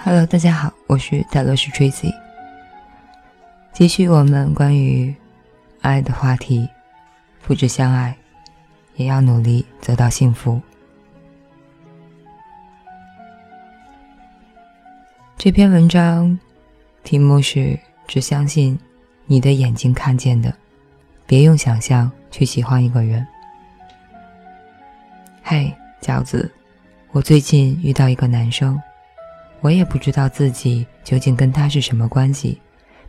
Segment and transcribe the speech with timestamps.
[0.00, 2.14] Hello，大家好，我是戴洛斯 Tracy。
[3.72, 5.12] 继续我们关于
[5.80, 6.68] 爱的话题，
[7.42, 8.16] 不止相爱，
[8.94, 10.62] 也要努力走到幸福。
[15.36, 16.38] 这篇文章
[17.02, 17.76] 题目是
[18.06, 18.78] “只相信
[19.26, 20.54] 你的眼睛看见的，
[21.26, 23.26] 别用想象去喜欢一个人”。
[25.42, 26.48] 嘿，饺子，
[27.10, 28.80] 我最近遇到一个男生，
[29.60, 32.60] 我也不知道自己究竟跟他是什么关系。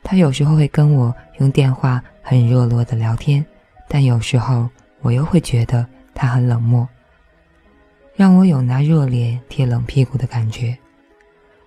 [0.03, 3.45] 他有时候会跟我用电话很热络的聊天，
[3.88, 4.70] 但有时候
[5.02, 6.88] 我又会觉得他很冷漠，
[8.16, 10.77] 让我有拿热脸贴冷屁股的感觉。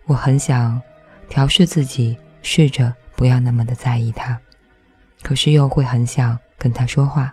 [0.06, 0.80] 我很想
[1.28, 4.38] 调试自己，试着不要那么的在意他，
[5.22, 7.32] 可是又会很想跟他说话。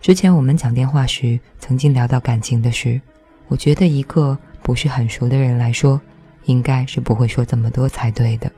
[0.00, 3.00] 之前我们讲电话时，曾经聊到感情的事，
[3.48, 6.00] 我觉得一个不是很熟的人来说，
[6.44, 8.50] 应该是不会说这么多才对的。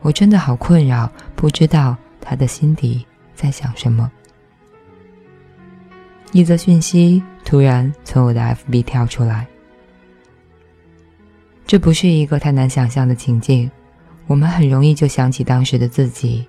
[0.00, 4.10] 我真的好困扰，不知道他的心底在想什么。
[6.32, 9.46] 一则讯息突然从我的 FB 跳出来。
[11.66, 13.70] 这不是一个太难想象的情境，
[14.26, 16.46] 我们很容易就想起当时的自己，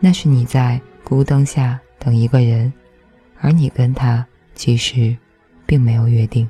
[0.00, 2.72] 那是你在孤灯下等一个人，
[3.40, 5.16] 而你跟他其实
[5.64, 6.48] 并没有约定。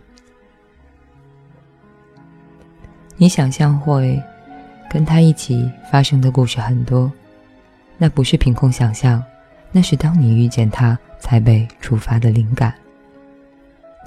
[3.19, 4.19] 你想象会
[4.89, 7.13] 跟他一起发生的故事很多，
[7.99, 9.23] 那不是凭空想象，
[9.71, 12.73] 那是当你遇见他才被触发的灵感。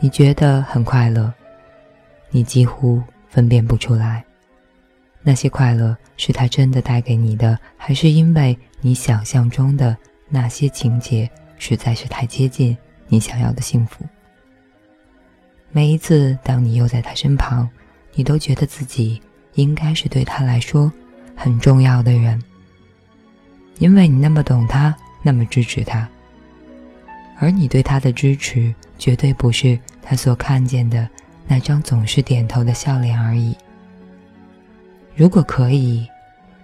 [0.02, 1.32] 你觉得很快乐，
[2.32, 3.00] 你几乎。
[3.32, 4.22] 分辨不出来，
[5.22, 9.96] 那些快乐是他真的带给你的，还是因为你想象中的
[10.28, 14.04] 那些情节实在是太接近你想要的幸福？
[15.72, 17.70] 每一次当你又在他身旁，
[18.14, 19.22] 你都觉得自己
[19.56, 20.92] 应该是对他来说
[21.36, 22.42] 很重要的人，
[23.80, 26.08] 因为你那么懂他，那么支持他，
[27.40, 31.08] 而你对他的支持绝对不是他所看见的。
[31.48, 33.54] 那张总是点头的笑脸而已。
[35.16, 36.08] 如果可以，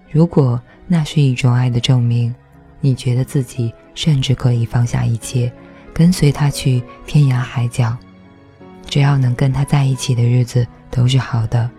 [0.10, 2.34] 如果那是一种爱的证明，
[2.80, 5.52] 你觉得自己甚至可以放下一切，
[5.94, 7.98] 跟随他去天涯海角，
[8.90, 11.70] 只要能跟他在一起的日子都是好的。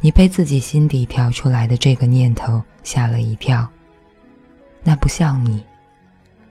[0.00, 3.68] 你被自己心底跳出来的这个念头吓了一跳。
[4.82, 5.62] 那不像你，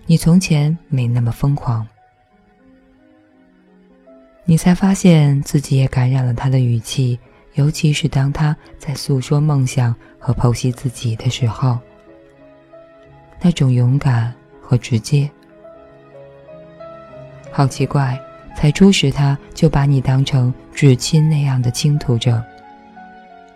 [0.06, 1.88] 你从前没那么疯狂。
[4.46, 7.20] 你才发现自己也感染了他的语气，
[7.54, 11.78] 尤其是当他在诉说梦想和剖析自己的时候，
[13.42, 15.30] 那种勇敢和直接。
[17.52, 18.20] 好奇怪，
[18.60, 22.44] 才初识他就把你当成至亲那样的倾吐着。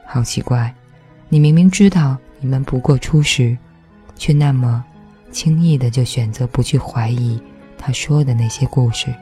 [0.06, 0.74] 好奇怪，
[1.28, 3.58] 你明明知道你们不过初识，
[4.16, 4.82] 却那么
[5.30, 7.38] 轻易的就选择不去怀疑
[7.78, 9.14] 他说的那些故事。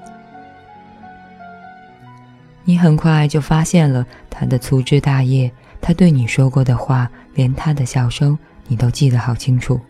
[2.63, 8.37] 你很快就发现了他的粗枝大叶，他对你说过的话，连他的笑声
[8.67, 9.81] 你都记得好清楚。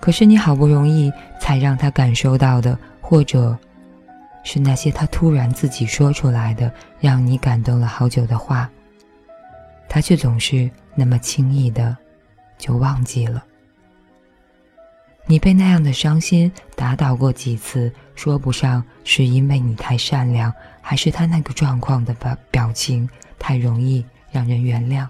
[0.00, 3.56] 可是你好不容易才让他感受到的，或者
[4.46, 8.70] 是那些他突然自己说出来的，让你感动了好久的话，
[9.88, 11.96] 他却总是那么轻易的
[12.56, 13.44] 就忘记了。
[15.26, 23.08] 你被那样的伤心打倒过几次，说不上是因为你太善良，还是他那个状况的表表情
[23.40, 25.08] 太容易让人原谅。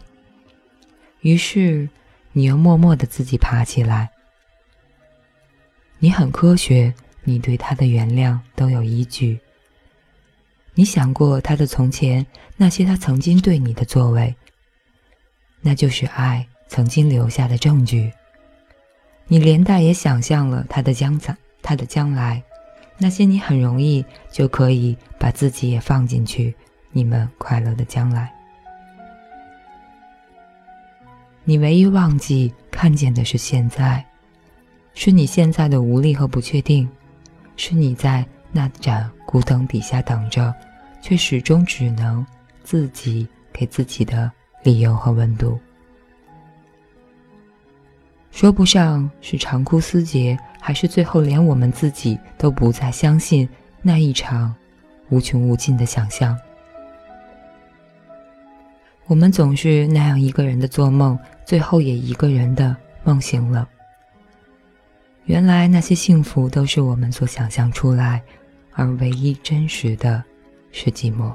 [1.20, 1.86] 于是，
[2.32, 4.08] 你又默默的自己爬起来。
[5.98, 6.94] 你很科学，
[7.26, 9.38] 你对他的原谅都有依据。
[10.74, 12.24] 你想过他的从前，
[12.56, 14.34] 那些他曾经对你的作为，
[15.60, 18.12] 那就是爱曾经留下的证据。
[19.26, 22.40] 你连带也想象了他的将在，他的将来，
[22.96, 26.54] 那些你很容易就可以把自己也放进去，
[26.92, 28.32] 你们快乐的将来。
[31.42, 34.04] 你唯一忘记看见的是现在，
[34.94, 36.88] 是你现在的无力和不确定，
[37.56, 40.54] 是你在那盏孤灯底下等着，
[41.00, 42.24] 却始终只能
[42.62, 44.30] 自己给自己的
[44.62, 45.58] 理由和温度。
[48.30, 53.48] 说不上是长枯思竭，还是最后连我们自己都不再相信
[53.80, 54.54] 那一场
[55.08, 56.38] 无穷无尽的想象。
[59.06, 63.66] 我们总是那样一个人的做梦，最后也一个人的梦醒了。
[65.26, 68.22] 原来那些幸福都是我们所想象出来，
[68.72, 70.22] 而唯一真实的
[70.70, 71.32] 是寂寞。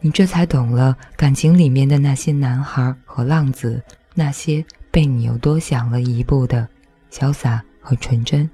[0.00, 3.82] 你这才懂了感情里面的那些男孩和浪子，
[4.14, 6.66] 那些被你又多想了一步的
[7.10, 8.48] 潇洒和纯真，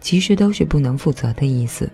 [0.00, 1.90] 其实都是不能负责的意思，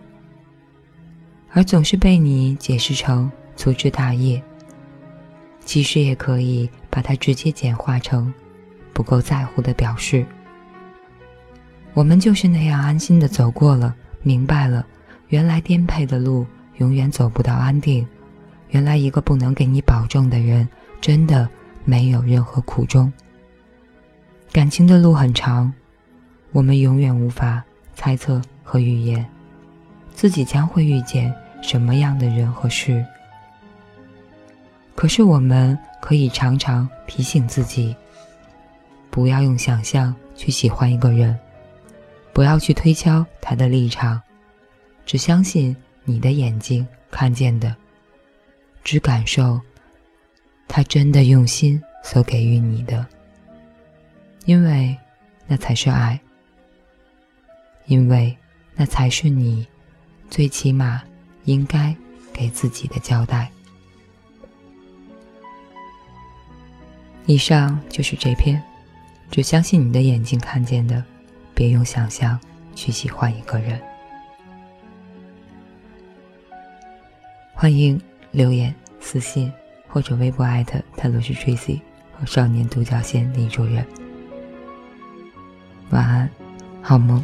[1.51, 4.41] 而总是被你解释成粗枝大叶。
[5.65, 8.33] 其实也可以把它直接简化成
[9.01, 10.27] 不够在乎的表示。
[11.95, 14.85] 我们就是那样安心的走过了，明白了，
[15.29, 18.07] 原来颠沛的路永远走不到安定，
[18.69, 20.69] 原来一个不能给你保证的人，
[21.01, 21.49] 真的
[21.83, 23.11] 没有任何苦衷。
[24.53, 25.73] 感情的路很长，
[26.53, 27.65] 我们永远无法
[27.95, 29.25] 猜测和预言，
[30.15, 33.03] 自己将会遇见什么样的人和事。
[34.95, 37.97] 可是我们可以常常提醒自己，
[39.11, 41.39] 不要用想象去喜欢一个人。
[42.33, 44.21] 不要去推敲他的立场，
[45.05, 47.75] 只相信你的眼睛看见的，
[48.85, 49.61] 只感受
[50.69, 53.05] 他真的用心所给予你的，
[54.45, 54.97] 因为
[55.47, 56.19] 那才是爱，
[57.87, 58.35] 因为
[58.77, 59.67] 那才是你
[60.31, 61.03] 最起码
[61.45, 61.95] 应该
[62.33, 63.51] 给自己的交代。
[67.27, 68.63] 以上就是这篇，
[69.31, 71.03] 只相信你的眼睛看见的。
[71.53, 72.41] 别用想象
[72.75, 73.79] 去喜欢一个人。
[77.53, 78.01] 欢迎
[78.31, 79.53] 留言、私信
[79.87, 81.81] 或者微博艾特泰罗斯 Tracy
[82.19, 83.87] 和少年独角仙李主任。
[85.91, 86.31] 晚安，
[86.81, 87.23] 好梦。